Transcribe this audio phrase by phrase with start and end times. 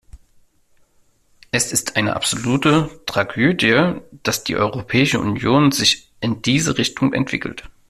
[1.51, 7.69] Es ist eine absolute Tragödie, dass die Europäische Union sich in diese Richtung entwickelt.